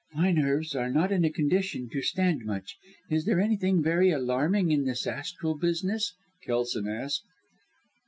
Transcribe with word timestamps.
"My 0.15 0.31
nerves 0.31 0.75
are 0.75 0.89
not 0.89 1.11
in 1.11 1.23
a 1.23 1.29
condition 1.29 1.87
to 1.91 2.01
stand 2.01 2.43
much. 2.43 2.75
Is 3.11 3.25
there 3.25 3.39
anything 3.39 3.83
very 3.83 4.09
alarming 4.09 4.71
in 4.71 4.83
this 4.85 5.05
astral 5.05 5.55
business?" 5.55 6.15
Kelson 6.43 6.87
asked. 6.87 7.21